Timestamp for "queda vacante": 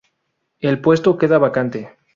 1.19-1.95